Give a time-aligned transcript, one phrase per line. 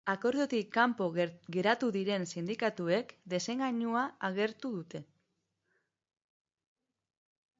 [0.11, 1.07] Akordiotik kanpo
[1.55, 5.05] geratu diren sindikatuek desengainua agertu dute.